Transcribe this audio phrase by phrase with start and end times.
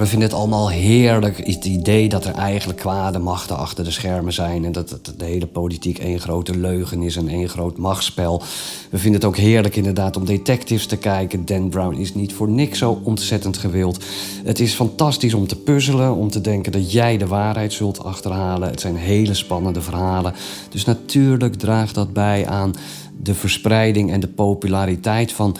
[0.00, 4.32] We vinden het allemaal heerlijk, het idee dat er eigenlijk kwade machten achter de schermen
[4.32, 4.64] zijn.
[4.64, 8.42] En dat de hele politiek één grote leugen is en één groot machtsspel.
[8.90, 11.46] We vinden het ook heerlijk inderdaad om detectives te kijken.
[11.46, 14.04] Dan Brown is niet voor niks zo ontzettend gewild.
[14.44, 18.68] Het is fantastisch om te puzzelen, om te denken dat jij de waarheid zult achterhalen.
[18.70, 20.34] Het zijn hele spannende verhalen.
[20.70, 22.74] Dus natuurlijk draagt dat bij aan
[23.22, 25.56] de verspreiding en de populariteit van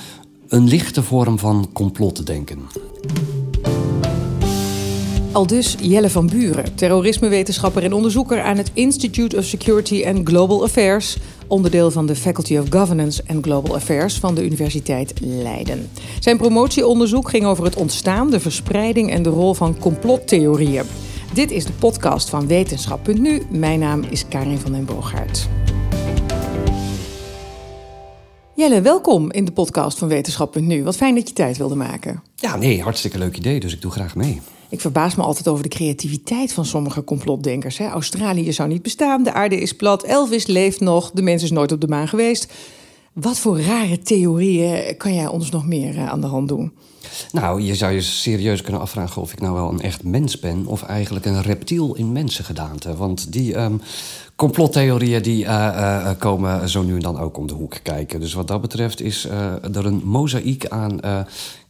[0.49, 2.59] een lichte vorm van complotdenken.
[5.33, 10.63] Al dus Jelle van Buren, terrorismewetenschapper en onderzoeker aan het Institute of Security and Global
[10.63, 11.17] Affairs,
[11.47, 15.91] onderdeel van de Faculty of Governance and Global Affairs van de Universiteit Leiden.
[16.21, 20.85] Zijn promotieonderzoek ging over het ontstaan, de verspreiding en de rol van complottheorieën.
[21.33, 23.43] Dit is de podcast van Wetenschap.nu.
[23.51, 25.49] Mijn naam is Karin van den Boogaard.
[28.55, 30.85] Jelle, welkom in de podcast van Wetenschap.nu.
[30.85, 32.23] Wat fijn dat je tijd wilde maken.
[32.35, 34.41] Ja, nee, hartstikke leuk idee, dus ik doe graag mee.
[34.71, 37.79] Ik verbaas me altijd over de creativiteit van sommige complotdenkers.
[37.79, 37.89] Hè?
[37.89, 41.73] Australië zou niet bestaan, de aarde is plat, Elvis leeft nog, de mens is nooit
[41.73, 42.53] op de maan geweest.
[43.21, 46.73] Wat voor rare theorieën kan jij ons nog meer eh, aan de hand doen?
[47.33, 50.67] Nou, je zou je serieus kunnen afvragen of ik nou wel een echt mens ben...
[50.67, 52.97] of eigenlijk een reptiel in mensengedaante.
[52.97, 53.81] Want die um,
[54.37, 58.21] complottheorieën die, uh, uh, komen zo nu en dan ook om de hoek kijken.
[58.21, 59.25] Dus wat dat betreft is
[59.75, 61.01] er een mozaïek aan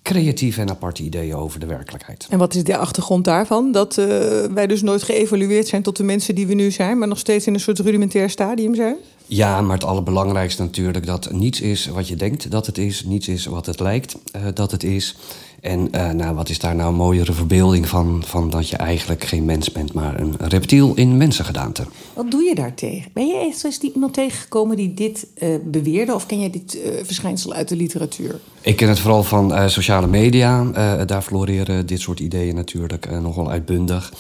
[0.02, 2.26] creatieve en aparte ideeën over de werkelijkheid.
[2.30, 3.72] En wat is de achtergrond daarvan?
[3.72, 4.06] Dat uh,
[4.54, 7.46] wij dus nooit geëvolueerd zijn tot de mensen die we nu zijn, maar nog steeds
[7.46, 8.96] in een soort rudimentair stadium zijn?
[9.32, 13.28] Ja, maar het allerbelangrijkste natuurlijk dat niets is wat je denkt dat het is, niets
[13.28, 15.16] is wat het lijkt uh, dat het is.
[15.60, 19.24] En uh, nou, wat is daar nou een mooiere verbeelding van, van dat je eigenlijk
[19.24, 21.84] geen mens bent, maar een reptiel in mensengedaante?
[22.14, 23.10] Wat doe je daartegen?
[23.12, 27.68] Ben je eens iemand tegengekomen die dit uh, beweerde, of ken jij dit verschijnsel uit
[27.68, 28.40] de literatuur?
[28.60, 30.64] Ik ken het vooral van sociale media.
[31.04, 34.12] daar floreren dit soort ideeën natuurlijk nogal uitbundig.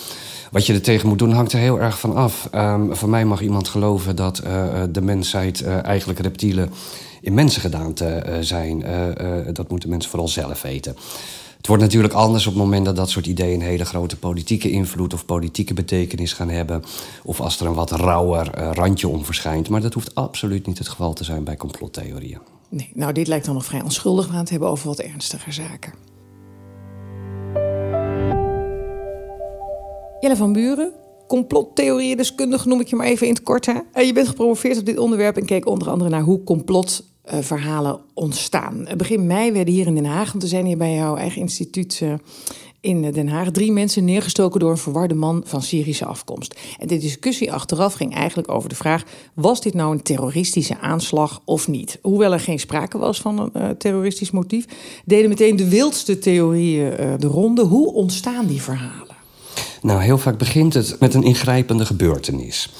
[0.50, 2.48] Wat je er tegen moet doen hangt er heel erg van af.
[2.54, 4.36] Um, van mij mag iemand geloven dat
[4.90, 6.70] de mensheid eigenlijk reptielen
[7.20, 8.84] in mensengedaante uh, zijn.
[9.52, 10.96] Dat moeten mensen vooral zelf weten.
[11.56, 14.70] Het wordt natuurlijk anders op het moment dat dat soort ideeën een hele grote politieke
[14.70, 16.82] invloed of politieke betekenis gaan hebben.
[17.22, 19.68] Of als er een wat rauwer randje om verschijnt.
[19.68, 22.38] Maar dat hoeft absoluut niet het geval te zijn bij complottheorieën.
[22.68, 24.24] Nee, nou, dit lijkt dan nog vrij onschuldig.
[24.24, 25.92] We gaan het hebben over wat ernstiger zaken.
[30.20, 30.92] Jelle van Buren,
[31.26, 33.66] complottheorieën-deskundige noem ik je maar even in het kort.
[33.66, 34.00] Hè?
[34.00, 38.00] Je bent gepromoveerd op dit onderwerp en keek onder andere naar hoe complot uh, verhalen
[38.14, 38.86] ontstaan.
[38.96, 42.02] Begin mei werden hier in Den Haag, want er zijn hier bij jouw eigen instituut
[42.80, 46.60] in Den Haag drie mensen neergestoken door een verwarde man van Syrische afkomst.
[46.78, 49.04] En de discussie achteraf ging eigenlijk over de vraag:
[49.34, 51.98] was dit nou een terroristische aanslag of niet?
[52.02, 54.64] Hoewel er geen sprake was van een terroristisch motief,
[55.04, 57.62] deden meteen de wildste theorieën de ronde.
[57.62, 59.09] Hoe ontstaan die verhalen?
[59.82, 62.70] Nou, heel vaak begint het met een ingrijpende gebeurtenis.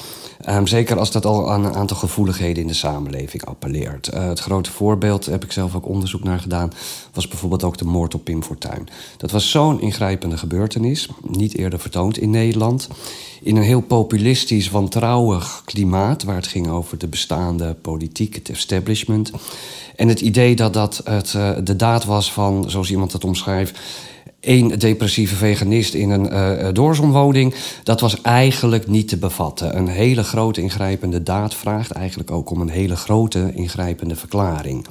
[0.48, 4.10] Um, zeker als dat al aan een aantal gevoeligheden in de samenleving appelleert.
[4.14, 6.72] Uh, het grote voorbeeld, heb ik zelf ook onderzoek naar gedaan,
[7.12, 8.88] was bijvoorbeeld ook de moord op Pim Fortuyn.
[9.16, 12.88] Dat was zo'n ingrijpende gebeurtenis, niet eerder vertoond in Nederland.
[13.42, 19.30] In een heel populistisch, wantrouwig klimaat, waar het ging over de bestaande politiek, het establishment.
[19.96, 23.78] En het idee dat dat het, uh, de daad was van, zoals iemand dat omschrijft,
[24.40, 29.76] één depressieve veganist in een uh, doorzonwoning, dat was eigenlijk niet te bevatten.
[29.76, 34.86] Een hele grote ingrijpende daad vraagt eigenlijk ook om een hele grote ingrijpende verklaring.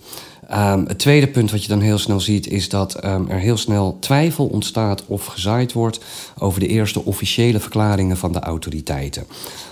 [0.54, 3.58] Um, het tweede punt wat je dan heel snel ziet, is dat um, er heel
[3.58, 6.00] snel twijfel ontstaat of gezaaid wordt
[6.38, 9.26] over de eerste officiële verklaringen van de autoriteiten.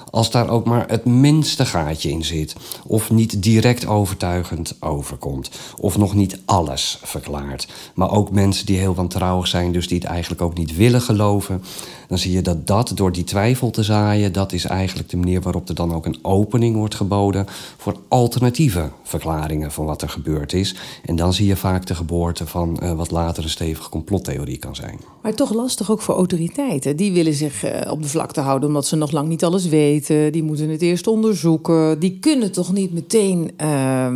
[0.09, 5.97] Als daar ook maar het minste gaatje in zit, of niet direct overtuigend overkomt, of
[5.97, 10.41] nog niet alles verklaart, maar ook mensen die heel wantrouwig zijn, dus die het eigenlijk
[10.41, 11.63] ook niet willen geloven,
[12.07, 15.41] dan zie je dat dat door die twijfel te zaaien, dat is eigenlijk de manier
[15.41, 17.45] waarop er dan ook een opening wordt geboden
[17.77, 20.75] voor alternatieve verklaringen van wat er gebeurd is.
[21.05, 24.75] En dan zie je vaak de geboorte van uh, wat later een stevige complottheorie kan
[24.75, 24.99] zijn.
[25.21, 26.95] Maar toch lastig ook voor autoriteiten.
[26.95, 29.96] Die willen zich uh, op de vlakte houden omdat ze nog lang niet alles weten.
[30.05, 31.99] Die moeten het eerst onderzoeken.
[31.99, 34.07] Die kunnen toch niet meteen uh,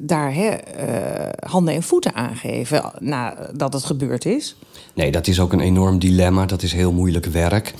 [0.00, 4.56] daar hè, uh, handen en voeten aangeven nadat het gebeurd is?
[4.94, 6.46] Nee, dat is ook een enorm dilemma.
[6.46, 7.74] Dat is heel moeilijk werk.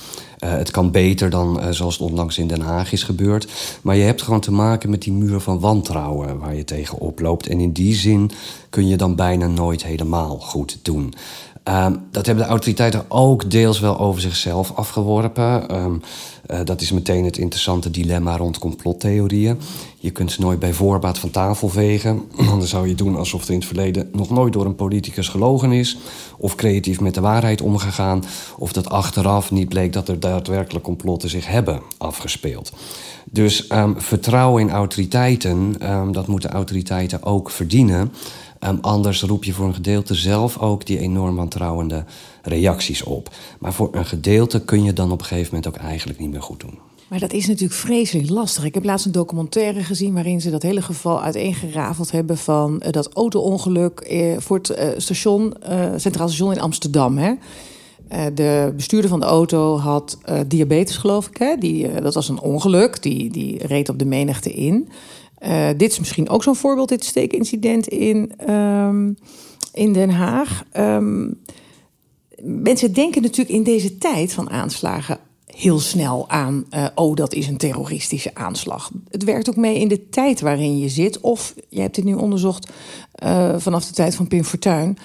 [0.44, 3.48] Uh, het kan beter dan uh, zoals het onlangs in Den Haag is gebeurd.
[3.82, 7.46] Maar je hebt gewoon te maken met die muur van wantrouwen waar je tegen oploopt.
[7.46, 8.30] En in die zin
[8.70, 11.14] kun je dan bijna nooit helemaal goed doen.
[11.70, 15.76] Um, dat hebben de autoriteiten ook deels wel over zichzelf afgeworpen.
[15.76, 16.02] Um,
[16.50, 19.58] uh, dat is meteen het interessante dilemma rond complottheorieën.
[19.98, 22.22] Je kunt ze nooit bij voorbaat van tafel vegen.
[22.36, 25.72] Dan zou je doen alsof er in het verleden nog nooit door een politicus gelogen
[25.72, 25.96] is.
[26.38, 28.24] Of creatief met de waarheid omgegaan.
[28.58, 32.72] Of dat achteraf niet bleek dat er daadwerkelijk complotten zich hebben afgespeeld.
[33.24, 35.74] Dus um, vertrouwen in autoriteiten,
[36.12, 38.12] dat moeten autoriteiten ook verdienen.
[38.66, 42.04] Um, anders roep je voor een gedeelte zelf ook die enorm wantrouwende
[42.42, 43.34] reacties op.
[43.58, 46.42] Maar voor een gedeelte kun je dan op een gegeven moment ook eigenlijk niet meer
[46.42, 46.78] goed doen.
[47.08, 48.64] Maar dat is natuurlijk vreselijk lastig.
[48.64, 52.90] Ik heb laatst een documentaire gezien waarin ze dat hele geval uiteengerafeld hebben van uh,
[52.90, 55.54] dat auto-ongeluk uh, voor het uh, station,
[55.96, 57.18] Centraal Station in Amsterdam.
[57.18, 57.32] Hè?
[58.34, 61.36] de bestuurder van de auto had diabetes, geloof ik.
[61.36, 61.56] Hè?
[61.56, 63.02] Die, dat was een ongeluk.
[63.02, 64.88] Die, die reed op de menigte in.
[65.42, 69.16] Uh, dit is misschien ook zo'n voorbeeld, dit steekincident in, um,
[69.72, 70.64] in Den Haag.
[70.76, 71.40] Um,
[72.42, 77.46] mensen denken natuurlijk in deze tijd van aanslagen heel snel aan, uh, oh, dat is
[77.46, 78.90] een terroristische aanslag.
[79.08, 81.20] Het werkt ook mee in de tijd waarin je zit.
[81.20, 82.70] Of, je hebt dit nu onderzocht
[83.24, 84.98] uh, vanaf de tijd van Pim Fortuyn.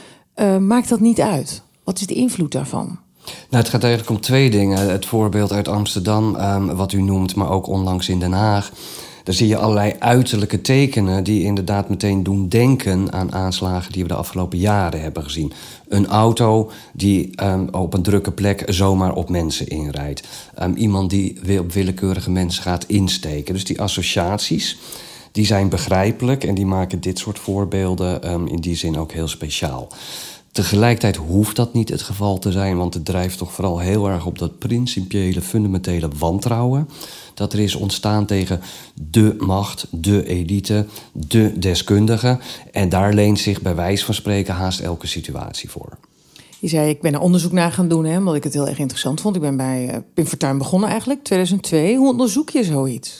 [0.59, 1.61] maakt dat niet uit?
[1.83, 2.99] Wat is de invloed daarvan?
[3.25, 4.89] Nou, het gaat eigenlijk om twee dingen.
[4.89, 8.71] Het voorbeeld uit Amsterdam, um, wat u noemt, maar ook onlangs in Den Haag.
[9.25, 14.07] Daar zie je allerlei uiterlijke tekenen die inderdaad meteen doen denken aan aanslagen die we
[14.07, 15.53] de afgelopen jaren hebben gezien.
[15.87, 20.27] Een auto die um, op een drukke plek zomaar op mensen inrijdt.
[20.61, 23.53] Um, iemand die op willekeurige mensen gaat insteken.
[23.53, 24.77] Dus die associaties
[25.31, 29.27] die zijn begrijpelijk en die maken dit soort voorbeelden um, in die zin ook heel
[29.27, 29.87] speciaal.
[30.55, 34.25] Tegelijkertijd hoeft dat niet het geval te zijn, want het drijft toch vooral heel erg
[34.25, 36.89] op dat principiële, fundamentele wantrouwen.
[37.33, 38.61] Dat er is ontstaan tegen
[38.93, 42.39] de macht, de elite, de deskundige.
[42.71, 45.97] En daar leent zich bij wijze van spreken haast elke situatie voor.
[46.59, 48.79] Je zei, ik ben er onderzoek naar gaan doen, hè, omdat ik het heel erg
[48.79, 49.35] interessant vond.
[49.35, 51.95] Ik ben bij uh, Pim Fortuyn begonnen eigenlijk, 2002.
[51.97, 53.17] Hoe onderzoek je zoiets?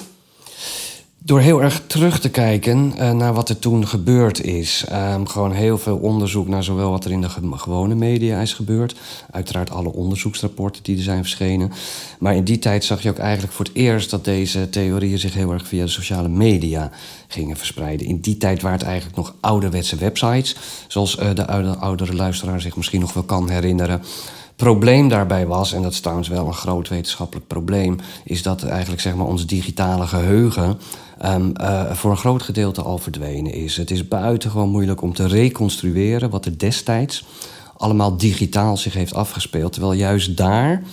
[1.26, 4.86] Door heel erg terug te kijken uh, naar wat er toen gebeurd is.
[4.92, 8.96] Um, gewoon heel veel onderzoek naar zowel wat er in de gewone media is gebeurd.
[9.32, 11.72] Uiteraard alle onderzoeksrapporten die er zijn verschenen.
[12.20, 15.34] Maar in die tijd zag je ook eigenlijk voor het eerst dat deze theorieën zich
[15.34, 16.92] heel erg via de sociale media
[17.28, 18.08] gingen verspreiden.
[18.08, 20.56] In die tijd waren het eigenlijk nog ouderwetse websites.
[20.88, 24.02] Zoals uh, de oude, oudere luisteraar zich misschien nog wel kan herinneren
[24.56, 29.02] probleem daarbij was, en dat is trouwens wel een groot wetenschappelijk probleem, is dat eigenlijk
[29.02, 30.80] zeg maar, ons digitale geheugen
[31.26, 33.78] um, uh, voor een groot gedeelte al verdwenen is.
[33.78, 37.26] Het is buitengewoon moeilijk om te reconstrueren wat er destijds
[37.78, 39.72] allemaal digitaal zich heeft afgespeeld.
[39.72, 40.84] Terwijl juist daar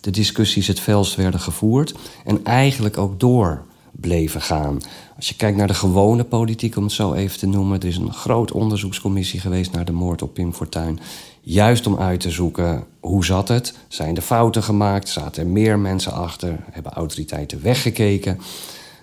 [0.00, 4.78] de discussies het felst werden gevoerd en eigenlijk ook door bleven gaan.
[5.16, 7.96] Als je kijkt naar de gewone politiek, om het zo even te noemen, er is
[7.96, 11.00] een groot onderzoekscommissie geweest naar de moord op Pim Fortuyn.
[11.44, 13.74] Juist om uit te zoeken hoe zat het?
[13.88, 15.08] Zijn er fouten gemaakt?
[15.08, 16.64] Zaten er meer mensen achter?
[16.70, 18.40] Hebben autoriteiten weggekeken?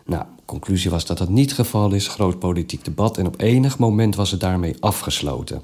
[0.05, 2.07] Nou, conclusie was dat dat niet het geval is.
[2.07, 5.61] Groot politiek debat en op enig moment was het daarmee afgesloten.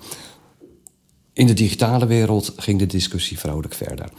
[1.33, 4.09] In de digitale wereld ging de discussie vrolijk verder.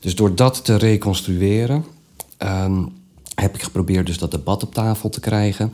[0.00, 1.84] Dus door dat te reconstrueren,
[2.38, 2.92] um,
[3.34, 5.72] heb ik geprobeerd dus dat debat op tafel te krijgen.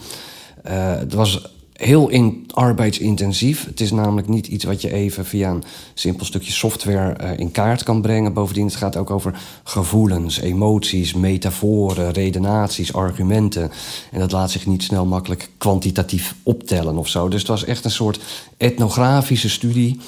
[0.66, 3.64] Uh, het was heel in, arbeidsintensief.
[3.64, 7.50] Het is namelijk niet iets wat je even via een simpel stukje software uh, in
[7.50, 8.32] kaart kan brengen.
[8.32, 13.70] Bovendien, het gaat ook over gevoelens, emoties, metaforen, redenaties, argumenten.
[14.10, 17.28] En dat laat zich niet snel makkelijk kwantitatief optellen of zo.
[17.28, 18.20] Dus het was echt een soort
[18.56, 20.00] etnografische studie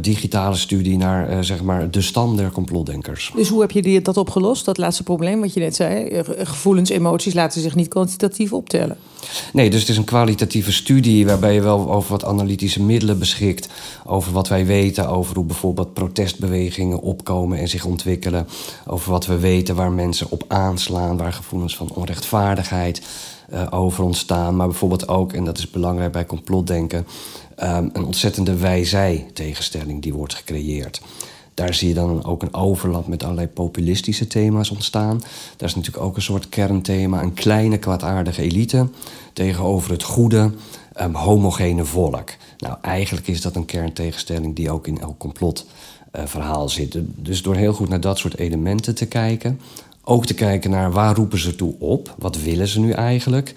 [0.00, 3.32] digitale studie naar uh, zeg maar de stam der complotdenkers.
[3.34, 6.22] Dus hoe heb je die, dat opgelost, dat laatste probleem wat je net zei?
[6.38, 8.96] Gevoelens, emoties laten zich niet kwantitatief optellen.
[9.52, 13.68] Nee, dus het is een kwalitatieve studie waarbij je wel over wat analytische middelen beschikt.
[14.06, 18.46] Over wat wij weten over hoe bijvoorbeeld protestbewegingen opkomen en zich ontwikkelen.
[18.86, 23.02] Over wat we weten waar mensen op aanslaan, waar gevoelens van onrechtvaardigheid
[23.52, 24.56] uh, over ontstaan.
[24.56, 27.06] Maar bijvoorbeeld ook, en dat is belangrijk bij complotdenken,
[27.62, 31.00] um, een ontzettende wij-zij-tegenstelling die wordt gecreëerd.
[31.54, 35.18] Daar zie je dan ook een overlap met allerlei populistische thema's ontstaan.
[35.56, 38.88] Daar is natuurlijk ook een soort kernthema, een kleine kwaadaardige elite
[39.32, 40.52] tegenover het goede,
[41.00, 42.30] um, homogene volk.
[42.58, 46.98] Nou, eigenlijk is dat een kerntegenstelling die ook in elk complotverhaal uh, zit.
[47.00, 49.60] Dus door heel goed naar dat soort elementen te kijken,
[50.04, 53.54] ook te kijken naar waar roepen ze toe op, wat willen ze nu eigenlijk.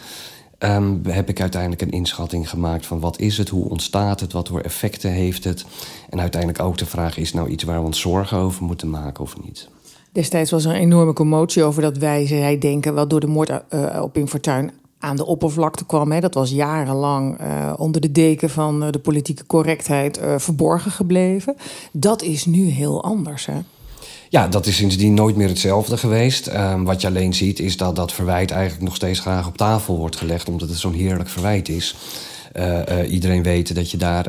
[0.63, 4.47] Um, heb ik uiteindelijk een inschatting gemaakt van wat is het, hoe ontstaat het, wat
[4.47, 5.65] voor effecten heeft het.
[6.09, 9.23] En uiteindelijk ook de vraag, is nou iets waar we ons zorgen over moeten maken
[9.23, 9.69] of niet?
[10.11, 13.49] Destijds was er een enorme commotie over dat wij, zij denken, wat door de moord
[13.49, 16.11] uh, op Pim Fortuyn aan de oppervlakte kwam.
[16.11, 16.19] Hè.
[16.19, 21.55] Dat was jarenlang uh, onder de deken van de politieke correctheid verborgen gebleven.
[21.91, 23.45] Dat is nu heel anders.
[23.45, 23.59] Hè?
[24.31, 26.47] Ja, dat is sindsdien nooit meer hetzelfde geweest.
[26.47, 29.97] Um, wat je alleen ziet is dat dat verwijt eigenlijk nog steeds graag op tafel
[29.97, 31.95] wordt gelegd, omdat het zo'n heerlijk verwijt is.
[33.09, 34.25] iedereen weet dat je daar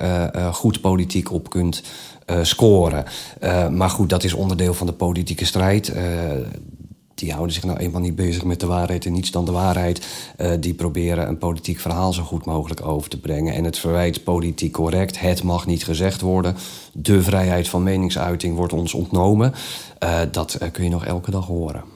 [0.54, 1.82] goed politiek op kunt
[2.42, 3.04] scoren.
[3.70, 5.92] Maar goed, dat is onderdeel van de politieke strijd.
[7.22, 10.06] Die houden zich nou eenmaal niet bezig met de waarheid en niets dan de waarheid.
[10.60, 13.54] die proberen een politiek verhaal zo goed mogelijk over te brengen.
[13.54, 15.20] En het verwijt politiek correct.
[15.20, 16.56] Het mag niet gezegd worden.
[16.92, 19.54] De vrijheid van meningsuiting wordt ons ontnomen.
[20.30, 21.91] dat kun je nog elke dag horen.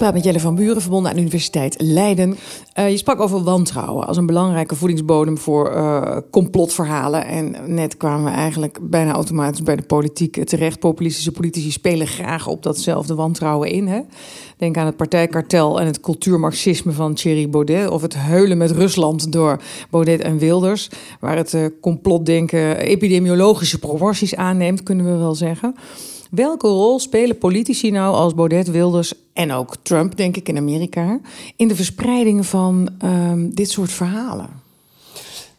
[0.00, 2.36] Praat met Jelle van Buren, verbonden aan de Universiteit Leiden.
[2.78, 7.26] Uh, je sprak over wantrouwen als een belangrijke voedingsbodem voor uh, complotverhalen.
[7.26, 10.78] En net kwamen we eigenlijk bijna automatisch bij de politiek terecht.
[10.78, 13.86] Populistische politici spelen graag op datzelfde wantrouwen in.
[13.86, 14.00] Hè?
[14.56, 17.88] Denk aan het partijkartel en het cultuurmarxisme van Thierry Baudet.
[17.88, 20.90] Of het heulen met Rusland door Baudet en Wilders.
[21.20, 25.74] Waar het uh, complotdenken epidemiologische proporties aanneemt, kunnen we wel zeggen.
[26.30, 31.20] Welke rol spelen politici nou als Baudet, Wilders en ook Trump, denk ik, in Amerika,
[31.56, 34.48] in de verspreiding van um, dit soort verhalen?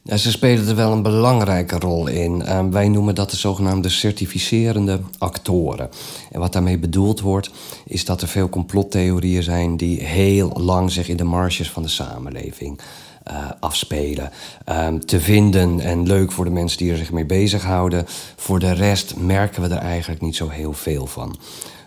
[0.05, 2.41] Ze spelen er wel een belangrijke rol in.
[2.45, 5.89] Uh, wij noemen dat de zogenaamde certificerende actoren.
[6.31, 7.51] En wat daarmee bedoeld wordt,
[7.85, 11.89] is dat er veel complottheorieën zijn die heel lang zich in de marges van de
[11.89, 12.79] samenleving
[13.27, 14.31] uh, afspelen.
[14.69, 18.05] Um, te vinden en leuk voor de mensen die er zich mee bezighouden.
[18.35, 21.35] Voor de rest merken we er eigenlijk niet zo heel veel van.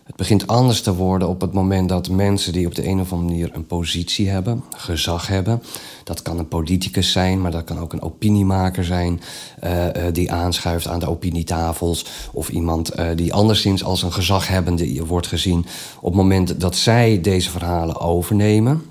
[0.04, 3.12] Het begint anders te worden op het moment dat mensen die op de een of
[3.12, 5.62] andere manier een positie hebben, gezag hebben.
[6.04, 9.20] Dat kan een politicus zijn, maar dat kan ook een opiniemaker zijn
[9.64, 12.06] uh, uh, die aanschuift aan de opinietafels.
[12.32, 15.66] Of iemand die anderszins als een gezaghebbende wordt gezien.
[16.00, 18.82] Op het moment dat zij deze verhalen overnemen,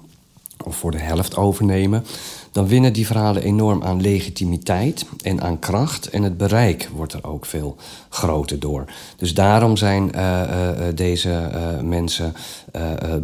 [0.65, 2.05] of voor de helft overnemen,
[2.51, 6.09] dan winnen die verhalen enorm aan legitimiteit en aan kracht.
[6.09, 7.75] En het bereik wordt er ook veel
[8.09, 8.85] groter door.
[9.17, 12.33] Dus daarom zijn uh, uh, deze uh, mensen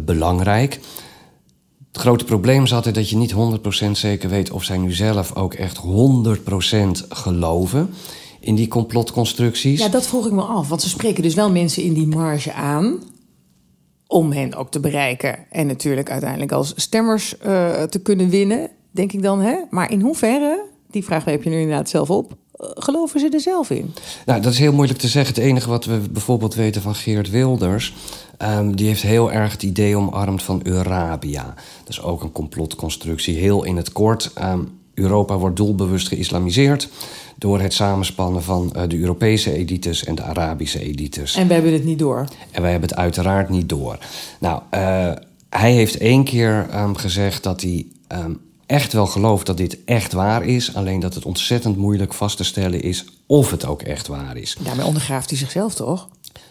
[0.04, 0.80] belangrijk.
[1.92, 3.34] Het grote probleem is altijd dat je niet
[3.86, 5.82] 100% zeker weet of zij nu zelf ook echt 100%
[7.08, 7.90] geloven
[8.40, 9.80] in die complotconstructies.
[9.80, 10.68] Ja, dat vroeg ik me af.
[10.68, 12.98] Want ze spreken dus wel mensen in die marge aan
[14.10, 15.38] om hen ook te bereiken.
[15.50, 19.40] En natuurlijk uiteindelijk als stemmers uh, te kunnen winnen, denk ik dan.
[19.40, 19.56] Hè?
[19.70, 23.40] Maar in hoeverre, die vraag heb je nu inderdaad zelf op, uh, geloven ze er
[23.40, 23.94] zelf in?
[24.26, 25.34] Nou, dat is heel moeilijk te zeggen.
[25.34, 27.94] Het enige wat we bijvoorbeeld weten van Geert Wilders...
[28.42, 31.54] Um, die heeft heel erg het idee omarmd van Eurabia.
[31.78, 34.32] Dat is ook een complotconstructie, heel in het kort...
[34.42, 36.88] Um, Europa wordt doelbewust geïslamiseerd
[37.36, 41.34] door het samenspannen van uh, de Europese elites en de Arabische elites.
[41.34, 42.24] En wij hebben het niet door.
[42.50, 43.98] En wij hebben het uiteraard niet door.
[44.40, 45.12] Nou, uh,
[45.48, 50.12] hij heeft één keer um, gezegd dat hij um, echt wel gelooft dat dit echt
[50.12, 50.74] waar is.
[50.74, 54.56] Alleen dat het ontzettend moeilijk vast te stellen is of het ook echt waar is.
[54.60, 56.08] Daarmee ondergraaft hij zichzelf toch?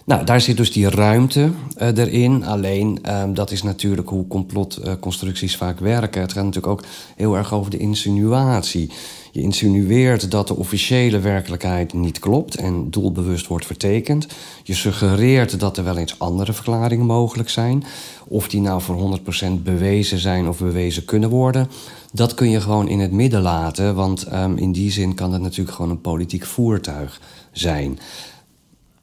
[0.10, 1.50] Nou, daar zit dus die ruimte
[1.82, 2.46] uh, erin.
[2.46, 6.22] Alleen, um, dat is natuurlijk hoe complotconstructies vaak werken.
[6.22, 6.84] Het gaat natuurlijk ook
[7.16, 8.92] heel erg over de insinuatie.
[9.32, 14.28] Je insinueert dat de officiële werkelijkheid niet klopt en doelbewust wordt vertekend.
[14.64, 17.84] Je suggereert dat er wel eens andere verklaringen mogelijk zijn.
[18.28, 19.20] Of die nou voor
[19.50, 21.70] 100% bewezen zijn of bewezen kunnen worden.
[22.12, 25.42] Dat kun je gewoon in het midden laten, want um, in die zin kan het
[25.42, 28.00] natuurlijk gewoon een politiek voertuig zijn.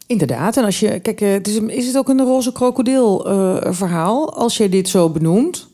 [0.06, 4.34] Inderdaad, en als je, kijk, het is, is het ook een roze krokodil uh, verhaal
[4.34, 5.68] als je dit zo benoemt?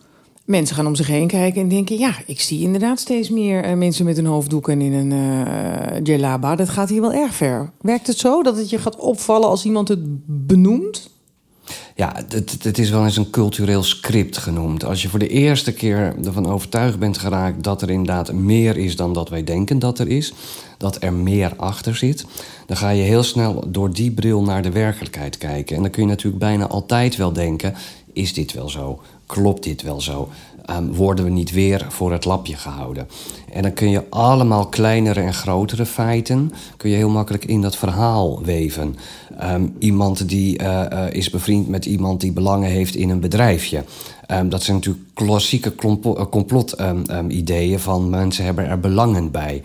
[0.45, 3.77] Mensen gaan om zich heen kijken en denken: ja, ik zie inderdaad steeds meer uh,
[3.77, 6.57] mensen met een hoofddoek en in een uh, djellaba.
[6.57, 7.71] Dat gaat hier wel erg ver.
[7.81, 10.01] Werkt het zo dat het je gaat opvallen als iemand het
[10.47, 11.11] benoemt?
[11.95, 14.85] Ja, het, het is wel eens een cultureel script genoemd.
[14.85, 18.97] Als je voor de eerste keer ervan overtuigd bent geraakt dat er inderdaad meer is
[18.97, 20.33] dan dat wij denken dat er is,
[20.79, 22.25] dat er meer achter zit,
[22.67, 25.77] dan ga je heel snel door die bril naar de werkelijkheid kijken.
[25.77, 27.75] En dan kun je natuurlijk bijna altijd wel denken:
[28.13, 29.01] is dit wel zo?
[29.27, 30.29] Klopt dit wel zo?
[30.71, 33.09] Um, worden we niet weer voor het lapje gehouden?
[33.53, 36.53] En dan kun je allemaal kleinere en grotere feiten...
[36.77, 38.97] kun je heel makkelijk in dat verhaal weven.
[39.43, 43.85] Um, iemand die uh, uh, is bevriend met iemand die belangen heeft in een bedrijfje.
[44.31, 45.75] Um, dat zijn natuurlijk klassieke
[46.31, 49.63] complot-ideeën van mensen hebben er belangen bij.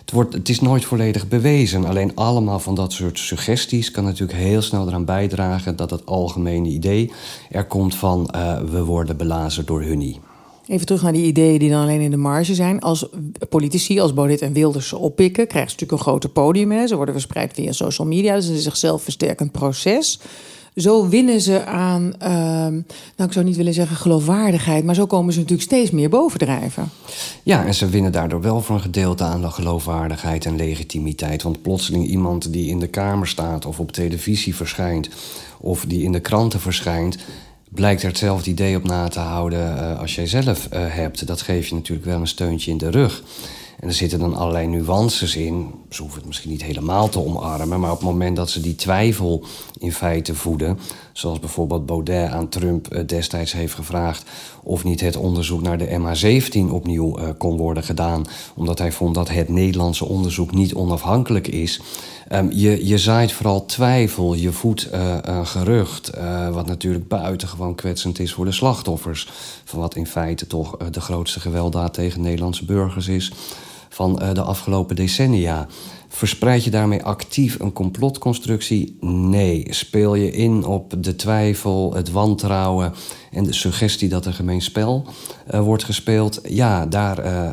[0.00, 1.84] Het, wordt, het is nooit volledig bewezen.
[1.84, 6.68] Alleen allemaal van dat soort suggesties kan natuurlijk heel snel eraan bijdragen dat het algemene
[6.68, 7.12] idee
[7.50, 8.34] er komt van
[8.70, 10.20] we worden belazen door hunnie.
[10.70, 12.80] Even terug naar die ideeën die dan alleen in de marge zijn.
[12.80, 13.06] Als
[13.48, 16.70] politici, als Baudet en Wilders ze oppikken, krijgen ze natuurlijk een groter podium.
[16.70, 16.86] Hè.
[16.86, 18.34] Ze worden verspreid via social media.
[18.34, 20.20] Dus het is een zichzelf versterkend proces.
[20.76, 22.72] Zo winnen ze aan, ehm,
[23.16, 26.90] nou ik zou niet willen zeggen geloofwaardigheid, maar zo komen ze natuurlijk steeds meer bovendrijven.
[27.42, 31.42] Ja, en ze winnen daardoor wel voor een gedeelte aan de geloofwaardigheid en legitimiteit.
[31.42, 35.08] Want plotseling iemand die in de Kamer staat of op televisie verschijnt
[35.60, 37.18] of die in de kranten verschijnt,
[37.70, 41.26] blijkt er hetzelfde idee op na te houden uh, als jij zelf uh, hebt.
[41.26, 43.22] Dat geeft je natuurlijk wel een steuntje in de rug.
[43.80, 45.70] En er zitten dan allerlei nuances in.
[45.90, 48.74] Ze hoeven het misschien niet helemaal te omarmen, maar op het moment dat ze die
[48.74, 49.44] twijfel
[49.78, 50.78] in feite voeden,
[51.12, 54.24] zoals bijvoorbeeld Baudet aan Trump eh, destijds heeft gevraagd
[54.62, 59.28] of niet het onderzoek naar de MH17 opnieuw kon worden gedaan, omdat hij vond dat
[59.28, 61.80] het Nederlandse onderzoek niet onafhankelijk is.
[62.32, 67.74] Um, je, je zaait vooral twijfel, je voedt uh, uh, gerucht, uh, wat natuurlijk buitengewoon
[67.74, 69.28] kwetsend is voor de slachtoffers.
[69.64, 73.32] Van wat in feite toch de grootste gewelddaad tegen Nederlandse burgers is
[73.90, 75.66] van de afgelopen decennia.
[76.12, 78.96] Verspreid je daarmee actief een complotconstructie?
[79.00, 79.66] Nee.
[79.68, 82.92] Speel je in op de twijfel, het wantrouwen
[83.30, 85.04] en de suggestie dat er gemeen spel
[85.54, 86.40] uh, wordt gespeeld?
[86.48, 87.50] Ja, daar uh,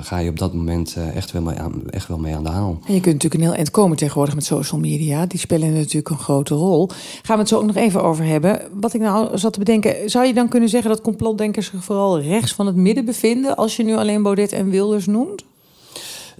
[0.00, 2.78] ga je op dat moment echt, wel mee aan, echt wel mee aan de haal.
[2.86, 5.26] En je kunt natuurlijk een heel eind komen tegenwoordig met social media.
[5.26, 6.88] Die spelen natuurlijk een grote rol.
[7.22, 8.60] Gaan we het zo ook nog even over hebben.
[8.72, 12.20] Wat ik nou zat te bedenken, zou je dan kunnen zeggen dat complotdenkers zich vooral
[12.20, 15.44] rechts van het midden bevinden als je nu alleen Baudet en Wilders noemt?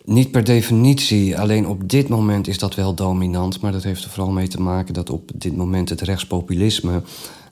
[0.08, 3.60] Niet per definitie, alleen op dit moment is dat wel dominant.
[3.60, 7.02] Maar dat heeft er vooral mee te maken dat op dit moment het rechtspopulisme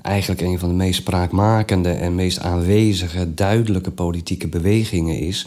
[0.03, 5.47] eigenlijk een van de meest spraakmakende en meest aanwezige, duidelijke politieke bewegingen is.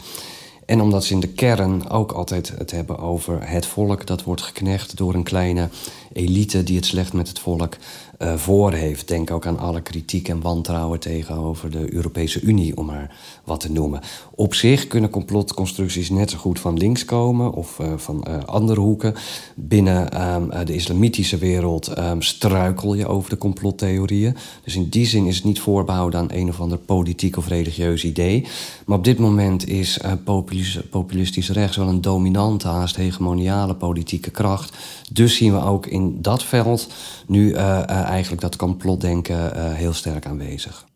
[0.66, 4.42] En omdat ze in de kern ook altijd het hebben over het volk dat wordt
[4.42, 5.68] geknecht door een kleine
[6.12, 7.76] elite die het slecht met het volk
[8.18, 9.08] uh, voor heeft.
[9.08, 13.72] Denk ook aan alle kritiek en wantrouwen tegenover de Europese Unie, om maar wat te
[13.72, 14.00] noemen.
[14.34, 18.80] Op zich kunnen complotconstructies net zo goed van links komen of uh, van uh, andere
[18.80, 19.14] hoeken.
[19.54, 24.36] Binnen um, de islamitische wereld um, struikel je over de complottheorieën.
[24.64, 28.04] Dus in die zin is het niet voorbehouden aan een of ander politiek of religieus
[28.04, 28.46] idee.
[28.86, 34.76] Maar op dit moment is populistisch, populistisch rechts wel een dominante, haast hegemoniale politieke kracht.
[35.12, 36.88] Dus zien we ook in dat veld
[37.26, 40.88] nu eigenlijk dat complotdenken uh, heel sterk aanwezig.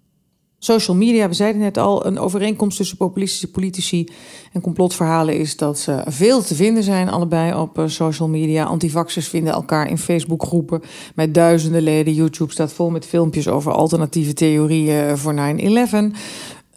[0.64, 4.08] Social media, we zeiden net al, een overeenkomst tussen populistische politici
[4.52, 8.64] en complotverhalen is dat ze veel te vinden zijn, allebei op social media.
[8.64, 10.82] Antivaxers vinden elkaar in Facebookgroepen
[11.14, 12.14] met duizenden leden.
[12.14, 15.36] YouTube staat vol met filmpjes over alternatieve theorieën voor 9-11.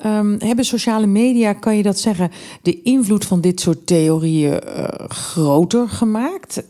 [0.05, 4.61] Um, hebben sociale media, kan je dat zeggen, de invloed van dit soort theorieën
[5.07, 6.63] groter gemaakt?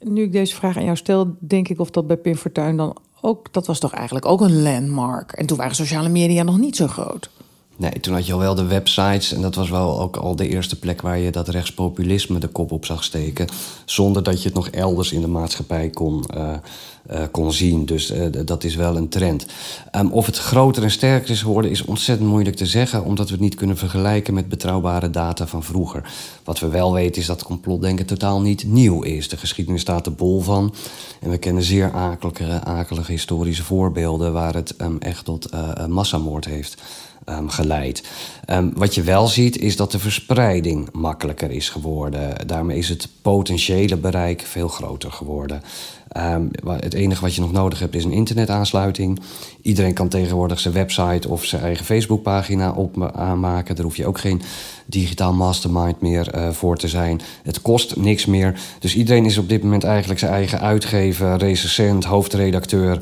[0.00, 2.96] Nu ik deze vraag aan jou stel, denk ik of dat bij Pim Fortuyn dan
[3.20, 5.32] ook, dat was toch eigenlijk ook een landmark.
[5.32, 7.30] En toen waren sociale media nog niet zo groot.
[7.78, 9.32] Nee, toen had je al wel de websites.
[9.32, 12.72] En dat was wel ook al de eerste plek waar je dat rechtspopulisme de kop
[12.72, 13.46] op zag steken.
[13.84, 16.52] Zonder dat je het nog elders in de maatschappij kon, uh,
[17.10, 17.86] uh, kon zien.
[17.86, 19.46] Dus uh, dat is wel een trend.
[19.96, 23.04] Um, of het groter en sterker is geworden, is ontzettend moeilijk te zeggen.
[23.04, 26.12] Omdat we het niet kunnen vergelijken met betrouwbare data van vroeger.
[26.44, 29.28] Wat we wel weten is dat complotdenken totaal niet nieuw is.
[29.28, 30.74] De geschiedenis staat er bol van.
[31.20, 35.48] En we kennen zeer akelige, akelige historische voorbeelden waar het um, echt tot
[35.88, 36.82] massamoord heeft
[37.26, 38.02] um, geleid.
[38.50, 42.46] Um, wat je wel ziet is dat de verspreiding makkelijker is geworden.
[42.46, 45.62] Daarmee is het potentiële bereik veel groter geworden.
[46.16, 49.20] Um, het enige wat je nog nodig hebt is een internetaansluiting.
[49.62, 53.74] Iedereen kan tegenwoordig zijn website of zijn eigen Facebookpagina op aanmaken.
[53.74, 54.42] Daar hoef je ook geen
[54.86, 57.20] digitaal mastermind meer uh, voor te zijn.
[57.42, 58.60] Het kost niks meer.
[58.78, 63.00] Dus iedereen is op dit moment eigenlijk zijn eigen uitgever, recensent, hoofdredacteur.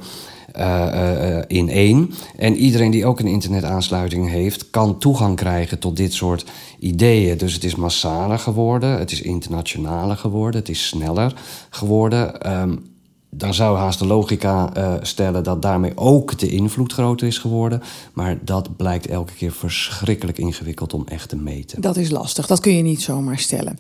[0.59, 2.11] Uh, uh, in één.
[2.37, 6.45] En iedereen die ook een internetaansluiting heeft, kan toegang krijgen tot dit soort
[6.79, 7.39] ideeën.
[7.39, 11.35] Dus het is massaler geworden, het is internationaler geworden, het is sneller
[11.71, 12.53] geworden.
[12.61, 12.93] Um,
[13.37, 17.83] dan zou haast de logica uh, stellen dat daarmee ook de invloed groter is geworden.
[18.13, 21.81] Maar dat blijkt elke keer verschrikkelijk ingewikkeld om echt te meten.
[21.81, 23.79] Dat is lastig, dat kun je niet zomaar stellen.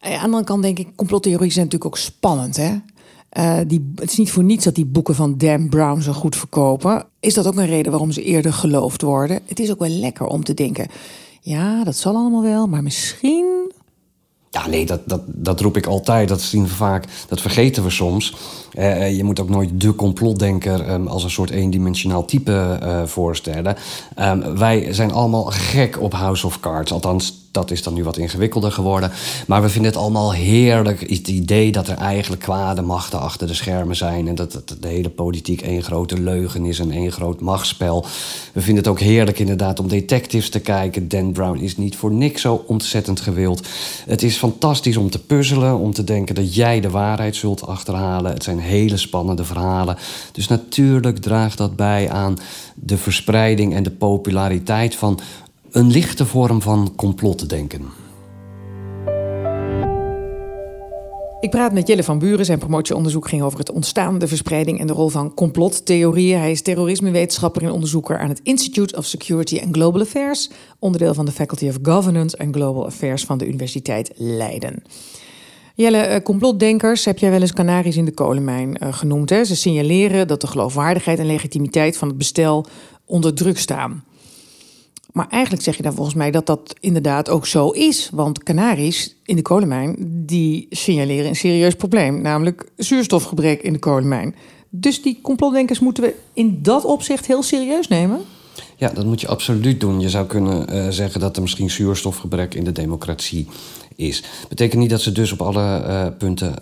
[0.00, 2.56] Aan de andere kant denk ik, complottheorieën zijn natuurlijk ook spannend.
[2.56, 2.74] Hè?
[3.38, 6.36] Uh, die, het is niet voor niets dat die boeken van Dan Brown zo goed
[6.36, 7.04] verkopen.
[7.20, 9.40] Is dat ook een reden waarom ze eerder geloofd worden?
[9.44, 10.86] Het is ook wel lekker om te denken:
[11.40, 13.72] ja, dat zal allemaal wel, maar misschien.
[14.50, 16.28] Ja, nee, dat, dat, dat roep ik altijd.
[16.28, 18.36] Dat zien we vaak, dat vergeten we soms.
[18.78, 23.76] Uh, je moet ook nooit de complotdenker um, als een soort eendimensionaal type uh, voorstellen.
[24.18, 26.92] Um, wij zijn allemaal gek op House of Cards.
[26.92, 29.10] Althans, dat is dan nu wat ingewikkelder geworden.
[29.46, 33.54] Maar we vinden het allemaal heerlijk, het idee dat er eigenlijk kwade machten achter de
[33.54, 34.28] schermen zijn.
[34.28, 38.06] En dat, de hele politiek één grote leugen is en één groot machtsspel.
[38.52, 41.08] We vinden het ook heerlijk inderdaad om detectives te kijken.
[41.08, 43.66] Dan Brown is niet voor niks zo ontzettend gewild.
[44.06, 48.32] Het is fantastisch om te puzzelen, om te denken dat jij de waarheid zult achterhalen.
[48.32, 49.96] Het zijn hele spannende verhalen.
[50.32, 52.36] Dus natuurlijk draagt dat bij aan
[52.74, 55.20] de verspreiding en de populariteit van
[55.76, 57.82] een lichte vorm van complotdenken.
[61.40, 62.44] Ik praat met Jelle van Buren.
[62.44, 66.38] Zijn promotieonderzoek ging over het ontstaan, de verspreiding en de rol van complottheorieën.
[66.38, 71.24] Hij is terrorismewetenschapper en onderzoeker aan het Institute of Security and Global Affairs, onderdeel van
[71.24, 74.82] de Faculty of Governance and Global Affairs van de Universiteit Leiden.
[75.74, 79.30] Jelle, eh, complotdenkers heb jij wel eens Canaries in de kolenmijn uh, genoemd.
[79.30, 79.44] Hè?
[79.44, 82.66] Ze signaleren dat de geloofwaardigheid en legitimiteit van het bestel
[83.04, 84.04] onder druk staan.
[85.16, 88.10] Maar eigenlijk zeg je dan volgens mij dat dat inderdaad ook zo is.
[88.12, 92.20] Want Canaries in de kolenmijn, die signaleren een serieus probleem.
[92.22, 94.34] Namelijk zuurstofgebrek in de kolenmijn.
[94.70, 98.20] Dus die complotdenkers moeten we in dat opzicht heel serieus nemen?
[98.76, 100.00] Ja, dat moet je absoluut doen.
[100.00, 103.46] Je zou kunnen uh, zeggen dat er misschien zuurstofgebrek in de democratie
[103.94, 104.22] is.
[104.48, 106.54] Betekent niet dat ze dus op alle uh, punten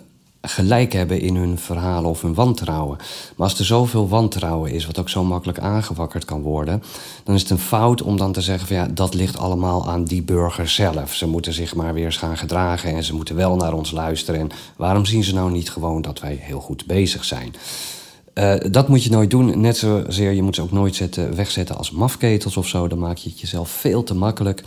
[0.47, 2.97] gelijk hebben in hun verhalen of hun wantrouwen.
[3.35, 6.83] Maar als er zoveel wantrouwen is, wat ook zo makkelijk aangewakkerd kan worden,
[7.23, 10.03] dan is het een fout om dan te zeggen van ja, dat ligt allemaal aan
[10.03, 11.13] die burger zelf.
[11.13, 14.39] Ze moeten zich maar weer eens gaan gedragen en ze moeten wel naar ons luisteren.
[14.39, 17.55] En waarom zien ze nou niet gewoon dat wij heel goed bezig zijn?
[18.39, 19.61] Uh, dat moet je nooit doen.
[19.61, 22.87] Net zozeer, je moet ze ook nooit zetten, wegzetten als mafketels of zo.
[22.87, 24.63] Dan maak je het jezelf veel te makkelijk.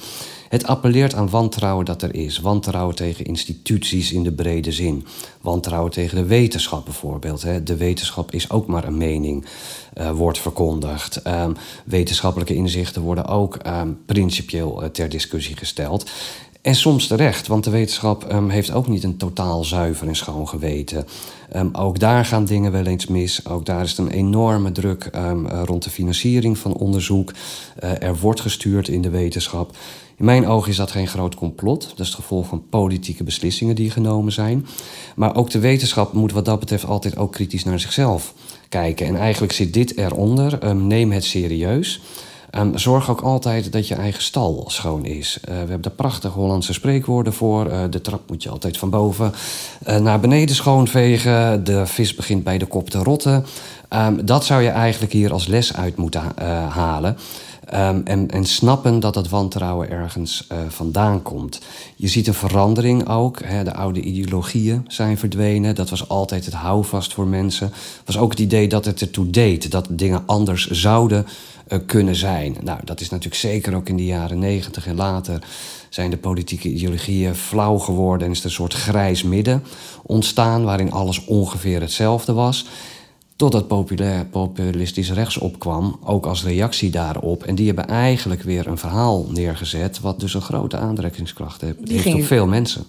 [0.48, 2.38] Het appelleert aan wantrouwen dat er is.
[2.38, 5.07] Wantrouwen tegen instituties in de brede zin.
[5.40, 7.66] Wantrouwen tegen de wetenschap bijvoorbeeld.
[7.66, 9.46] De wetenschap is ook maar een mening,
[9.94, 11.26] uh, wordt verkondigd.
[11.26, 16.11] Um, wetenschappelijke inzichten worden ook um, principieel uh, ter discussie gesteld.
[16.68, 20.48] En soms terecht, want de wetenschap um, heeft ook niet een totaal zuiver en schoon
[20.48, 21.07] geweten.
[21.57, 23.46] Um, ook daar gaan dingen wel eens mis.
[23.46, 27.33] Ook daar is een enorme druk um, rond de financiering van onderzoek.
[27.85, 29.76] Uh, er wordt gestuurd in de wetenschap.
[30.16, 31.88] In mijn ogen is dat geen groot complot.
[31.88, 34.66] Dat is het gevolg van politieke beslissingen die genomen zijn.
[35.16, 38.35] Maar ook de wetenschap moet wat dat betreft altijd ook kritisch naar zichzelf
[38.68, 39.07] kijken.
[39.07, 40.74] En eigenlijk zit dit eronder.
[40.76, 42.00] Neem het serieus.
[42.56, 45.38] Um, zorg ook altijd dat je eigen stal schoon is.
[45.40, 47.66] Uh, we hebben daar prachtige Hollandse spreekwoorden voor.
[47.66, 49.32] Uh, de trap moet je altijd van boven
[49.88, 51.64] uh, naar beneden schoonvegen.
[51.64, 53.46] De vis begint bij de kop te rotten.
[53.90, 56.22] Um, dat zou je eigenlijk hier als les uit moeten
[56.68, 57.16] halen.
[57.74, 61.61] Um, en, en snappen dat dat wantrouwen ergens uh, vandaan komt.
[61.96, 63.42] Je ziet een verandering ook.
[63.44, 65.74] Hè, de oude ideologieën zijn verdwenen.
[65.74, 67.72] Dat was altijd het houvast voor mensen.
[68.04, 69.70] was ook het idee dat het ertoe deed.
[69.70, 71.26] Dat dingen anders zouden
[71.68, 72.57] uh, kunnen zijn.
[72.62, 75.42] Nou, dat is natuurlijk zeker ook in de jaren negentig en later
[75.88, 79.64] zijn de politieke ideologieën flauw geworden en is er een soort grijs midden
[80.02, 82.66] ontstaan waarin alles ongeveer hetzelfde was.
[83.38, 87.42] Totdat populair, populistisch rechts opkwam, ook als reactie daarop.
[87.42, 91.92] En die hebben eigenlijk weer een verhaal neergezet, wat dus een grote aantrekkingskracht heeft, die
[91.92, 92.16] heeft ging...
[92.16, 92.85] op veel mensen.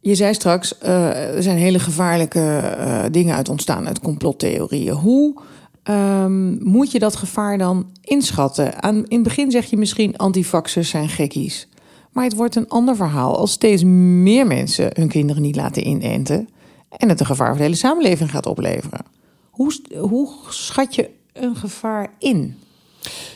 [0.00, 4.94] Je zei straks, uh, er zijn hele gevaarlijke uh, dingen uit ontstaan uit complottheorieën.
[4.94, 5.40] Hoe
[5.84, 8.82] um, moet je dat gevaar dan inschatten?
[8.82, 11.68] Aan, in het begin zeg je misschien antivaxers zijn gekkies.
[12.12, 16.48] Maar het wordt een ander verhaal als steeds meer mensen hun kinderen niet laten inenten...
[16.96, 19.13] en het een gevaar voor de hele samenleving gaat opleveren.
[19.54, 22.58] Hoe, hoe schat je een gevaar in?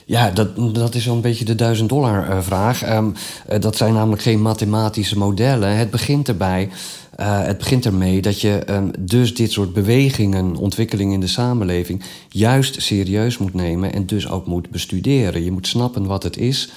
[0.04, 2.92] Ja, dat, dat is zo'n beetje de duizend dollar uh, vraag.
[2.96, 3.14] Um,
[3.50, 5.76] uh, dat zijn namelijk geen mathematische modellen.
[5.76, 6.68] Het begint erbij.
[7.20, 12.02] Uh, het begint ermee dat je um, dus dit soort bewegingen, ontwikkelingen in de samenleving,
[12.28, 15.44] juist serieus moet nemen en dus ook moet bestuderen.
[15.44, 16.70] Je moet snappen wat het is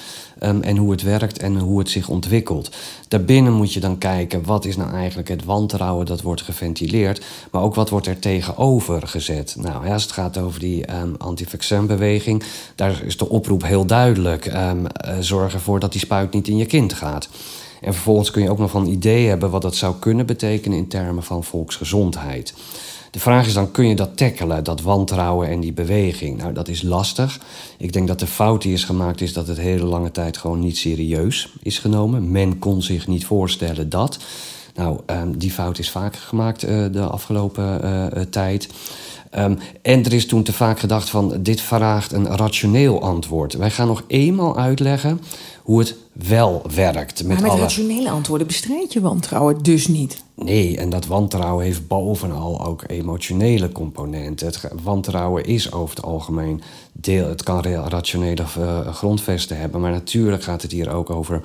[0.44, 2.70] um, en hoe het werkt en hoe het zich ontwikkelt.
[3.08, 7.62] Daarbinnen moet je dan kijken wat is nou eigenlijk het wantrouwen dat wordt geventileerd, maar
[7.62, 9.56] ook wat wordt er tegenover gezet.
[9.60, 11.16] Nou, ja, als het gaat over die um,
[12.76, 16.58] daar is de oproep heel duidelijk: um, uh, zorg ervoor dat die spuit niet in
[16.58, 17.30] je kind gaat.
[17.82, 20.88] En vervolgens kun je ook nog van idee hebben wat dat zou kunnen betekenen in
[20.88, 22.54] termen van volksgezondheid.
[23.12, 26.38] De vraag is dan, kun je dat tackelen, dat wantrouwen en die beweging?
[26.38, 27.40] Nou, dat is lastig.
[27.78, 30.60] Ik denk dat de fout die is gemaakt is dat het hele lange tijd gewoon
[30.60, 32.32] niet serieus is genomen.
[32.32, 34.20] Men kon zich niet voorstellen dat.
[34.76, 38.70] Nou, um, die fout is vaker gemaakt uh, de afgelopen uh, tijd.
[39.38, 43.54] Um, en er is toen te vaak gedacht van dit vraagt een rationeel antwoord.
[43.54, 45.22] Wij gaan nog eenmaal uitleggen
[45.64, 47.18] hoe het wel werkt.
[47.18, 47.62] Met maar met alle...
[47.62, 50.24] rationele antwoorden bestrijd je wantrouwen dus niet.
[50.44, 54.48] Nee, en dat wantrouwen heeft bovenal ook emotionele componenten.
[54.48, 57.28] Het wantrouwen is over het algemeen deel.
[57.28, 61.42] Het kan rationele uh, grondvesten hebben, maar natuurlijk gaat het hier ook over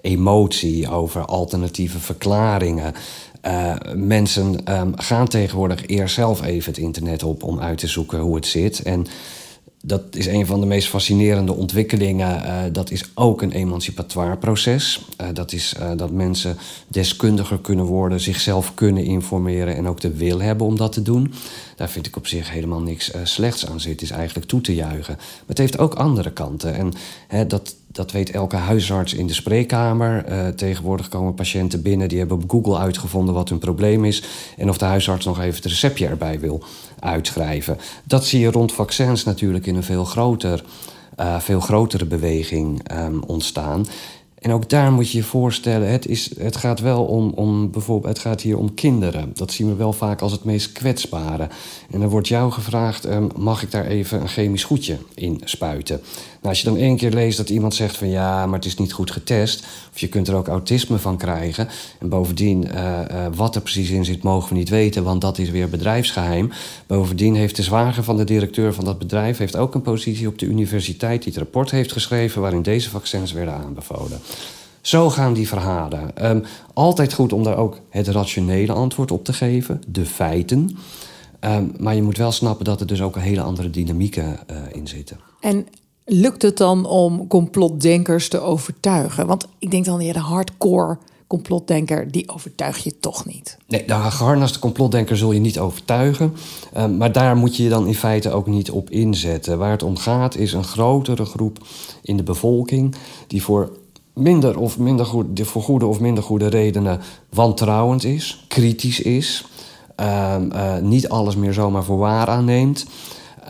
[0.00, 2.94] emotie, over alternatieve verklaringen.
[3.46, 8.18] Uh, mensen um, gaan tegenwoordig eerst zelf even het internet op om uit te zoeken
[8.18, 8.82] hoe het zit.
[8.82, 9.06] En
[9.84, 12.42] dat is een van de meest fascinerende ontwikkelingen.
[12.42, 15.06] Uh, dat is ook een emancipatoire proces.
[15.20, 16.56] Uh, dat is uh, dat mensen
[16.88, 21.32] deskundiger kunnen worden, zichzelf kunnen informeren en ook de wil hebben om dat te doen.
[21.76, 24.06] Daar vind ik op zich helemaal niks slechts aan zitten.
[24.06, 25.14] is eigenlijk toe te juichen.
[25.16, 26.74] Maar het heeft ook andere kanten.
[26.74, 26.92] En
[27.28, 30.28] hè, dat, dat weet elke huisarts in de spreekkamer.
[30.28, 34.22] Uh, tegenwoordig komen patiënten binnen die hebben op Google uitgevonden wat hun probleem is.
[34.56, 36.62] En of de huisarts nog even het receptje erbij wil
[36.98, 37.78] uitschrijven.
[38.04, 40.64] Dat zie je rond vaccins natuurlijk in een veel, groter,
[41.20, 43.86] uh, veel grotere beweging um, ontstaan.
[44.42, 48.12] En ook daar moet je je voorstellen, het, is, het gaat wel om, om bijvoorbeeld,
[48.12, 49.30] het gaat hier om kinderen.
[49.34, 51.48] Dat zien we wel vaak als het meest kwetsbare.
[51.90, 56.00] En dan wordt jou gevraagd, um, mag ik daar even een chemisch goedje in spuiten?
[56.42, 58.76] Nou, als je dan één keer leest dat iemand zegt van ja, maar het is
[58.76, 61.68] niet goed getest, of je kunt er ook autisme van krijgen.
[61.98, 65.38] En bovendien, uh, uh, wat er precies in zit, mogen we niet weten, want dat
[65.38, 66.50] is weer bedrijfsgeheim.
[66.86, 70.38] Bovendien heeft de zwager van de directeur van dat bedrijf heeft ook een positie op
[70.38, 74.20] de universiteit die het rapport heeft geschreven waarin deze vaccins werden aanbevolen.
[74.80, 76.30] Zo gaan die verhalen.
[76.30, 80.76] Um, altijd goed om daar ook het rationele antwoord op te geven, de feiten.
[81.40, 84.56] Um, maar je moet wel snappen dat er dus ook een hele andere dynamieken uh,
[84.72, 85.18] in zitten.
[85.40, 85.66] En
[86.04, 89.26] lukt het dan om complotdenkers te overtuigen?
[89.26, 93.56] Want ik denk dan, ja, de hardcore complotdenker, die overtuig je toch niet.
[93.66, 96.34] Nee, de geharnaste complotdenker zul je niet overtuigen.
[96.76, 99.58] Uh, maar daar moet je je dan in feite ook niet op inzetten.
[99.58, 101.58] Waar het om gaat is een grotere groep
[102.02, 102.94] in de bevolking...
[103.26, 103.80] die voor
[104.14, 109.44] minder of minder goed, voor goede of minder goede redenen wantrouwend is, kritisch is,
[109.96, 112.86] um, uh, niet alles meer zomaar voor waar aanneemt.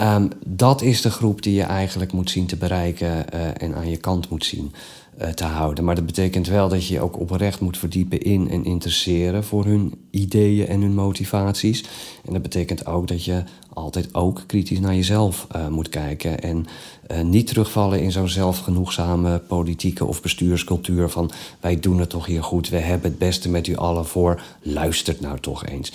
[0.01, 3.91] Um, dat is de groep die je eigenlijk moet zien te bereiken uh, en aan
[3.91, 4.73] je kant moet zien
[5.35, 5.85] te houden.
[5.85, 9.65] Maar dat betekent wel dat je je ook oprecht moet verdiepen in en interesseren voor
[9.65, 11.85] hun ideeën en hun motivaties.
[12.25, 16.41] En dat betekent ook dat je altijd ook kritisch naar jezelf uh, moet kijken.
[16.41, 16.67] En
[17.11, 22.43] uh, niet terugvallen in zo'n zelfgenoegzame politieke of bestuurscultuur van wij doen het toch hier
[22.43, 25.93] goed, we hebben het beste met u allen voor, luistert nou toch eens.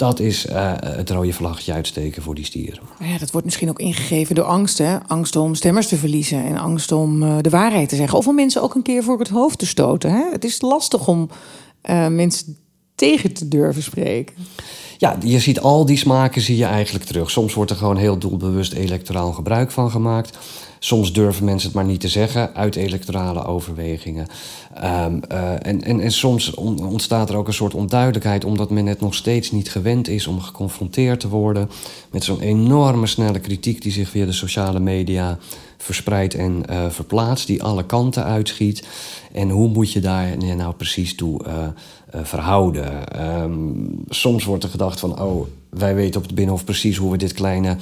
[0.00, 2.80] Dat is uh, het rode vlaggetje uitsteken voor die stieren.
[2.98, 4.78] Ja, dat wordt misschien ook ingegeven door angst.
[4.78, 4.98] Hè?
[5.06, 8.18] Angst om stemmers te verliezen en angst om uh, de waarheid te zeggen.
[8.18, 10.10] Of om mensen ook een keer voor het hoofd te stoten.
[10.10, 10.30] Hè?
[10.30, 11.28] Het is lastig om
[11.90, 12.56] uh, mensen
[12.94, 14.36] tegen te durven spreken.
[14.98, 17.30] Ja, je ziet al die smaken zie je eigenlijk terug.
[17.30, 20.38] Soms wordt er gewoon heel doelbewust electoraal gebruik van gemaakt.
[20.82, 24.26] Soms durven mensen het maar niet te zeggen uit electorale overwegingen.
[24.84, 29.00] Um, uh, en, en, en soms ontstaat er ook een soort onduidelijkheid, omdat men het
[29.00, 31.70] nog steeds niet gewend is om geconfronteerd te worden
[32.10, 35.38] met zo'n enorme snelle kritiek die zich via de sociale media
[35.82, 38.86] verspreidt en uh, verplaatst, die alle kanten uitschiet.
[39.32, 41.52] En hoe moet je daar nou precies toe uh,
[42.14, 43.20] uh, verhouden?
[43.42, 47.16] Um, soms wordt er gedacht van, oh, wij weten op het Binnenhof precies hoe we
[47.16, 47.76] dit kleine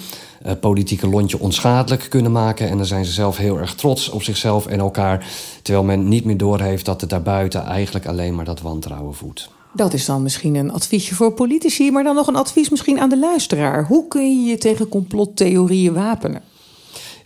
[0.61, 2.69] politieke lontje onschadelijk kunnen maken.
[2.69, 5.27] En dan zijn ze zelf heel erg trots op zichzelf en elkaar.
[5.63, 9.51] Terwijl men niet meer doorheeft dat het daarbuiten eigenlijk alleen maar dat wantrouwen voedt.
[9.73, 13.09] Dat is dan misschien een adviesje voor politici, maar dan nog een advies misschien aan
[13.09, 13.87] de luisteraar.
[13.87, 16.43] Hoe kun je je tegen complottheorieën wapenen?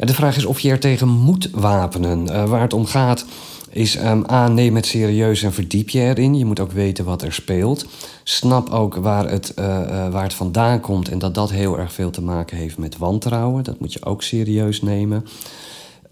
[0.03, 2.27] Ja, de vraag is of je er tegen moet wapenen.
[2.27, 3.25] Uh, waar het om gaat
[3.71, 6.39] is um, A, neem het serieus en verdiep je erin.
[6.39, 7.87] Je moet ook weten wat er speelt.
[8.23, 11.93] Snap ook waar het, uh, uh, waar het vandaan komt en dat dat heel erg
[11.93, 13.65] veel te maken heeft met wantrouwen.
[13.65, 15.27] Dat moet je ook serieus nemen.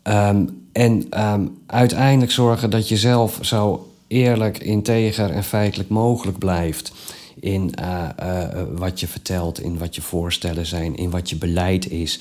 [0.02, 6.92] Um, en um, uiteindelijk zorgen dat je zelf zo eerlijk, integer en feitelijk mogelijk blijft
[7.40, 11.90] in uh, uh, wat je vertelt, in wat je voorstellen zijn, in wat je beleid
[11.90, 12.20] is.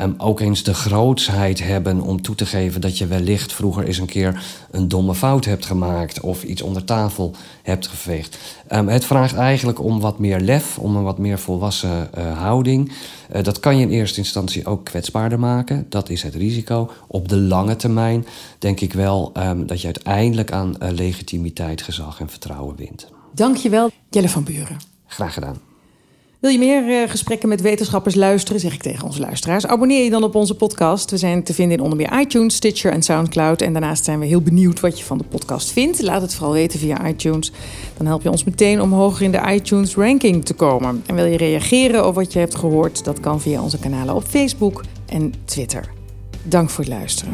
[0.00, 3.98] Um, ook eens de grootsheid hebben om toe te geven dat je wellicht vroeger eens
[3.98, 8.38] een keer een domme fout hebt gemaakt of iets onder tafel hebt geveegd.
[8.72, 12.92] Um, het vraagt eigenlijk om wat meer lef, om een wat meer volwassen houding.
[13.42, 15.86] Dat kan je in eerste instantie ook kwetsbaarder maken.
[15.88, 16.90] Dat is het risico.
[17.06, 18.26] Op de lange termijn
[18.58, 23.08] denk ik wel um, dat je uiteindelijk aan legitimiteit, gezag en vertrouwen wint.
[23.36, 24.76] Dankjewel, Jelle van Buren.
[25.06, 25.60] Graag gedaan.
[26.40, 29.66] Wil je meer uh, gesprekken met wetenschappers luisteren, zeg ik tegen onze luisteraars.
[29.66, 31.10] Abonneer je dan op onze podcast.
[31.10, 33.62] We zijn te vinden in onder meer iTunes, Stitcher en Soundcloud.
[33.62, 36.02] En daarnaast zijn we heel benieuwd wat je van de podcast vindt.
[36.02, 37.52] Laat het vooral weten via iTunes.
[37.96, 41.02] Dan help je ons meteen om hoger in de iTunes ranking te komen.
[41.06, 43.04] En wil je reageren op wat je hebt gehoord?
[43.04, 45.92] Dat kan via onze kanalen op Facebook en Twitter.
[46.42, 47.32] Dank voor het luisteren.